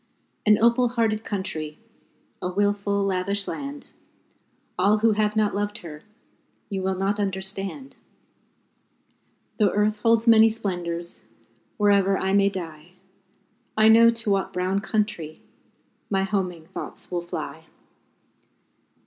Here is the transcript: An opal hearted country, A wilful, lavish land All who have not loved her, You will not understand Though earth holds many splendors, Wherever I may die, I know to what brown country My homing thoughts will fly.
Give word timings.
An 0.47 0.57
opal 0.59 0.87
hearted 0.87 1.23
country, 1.23 1.77
A 2.41 2.49
wilful, 2.49 3.03
lavish 3.05 3.47
land 3.47 3.91
All 4.75 4.97
who 4.97 5.11
have 5.11 5.35
not 5.35 5.53
loved 5.53 5.77
her, 5.85 6.01
You 6.71 6.81
will 6.81 6.95
not 6.95 7.19
understand 7.19 7.95
Though 9.59 9.69
earth 9.69 9.97
holds 9.99 10.25
many 10.25 10.49
splendors, 10.49 11.21
Wherever 11.77 12.17
I 12.17 12.33
may 12.33 12.49
die, 12.49 12.93
I 13.77 13.89
know 13.89 14.09
to 14.09 14.31
what 14.31 14.51
brown 14.51 14.79
country 14.79 15.39
My 16.09 16.23
homing 16.23 16.65
thoughts 16.65 17.11
will 17.11 17.21
fly. 17.21 17.65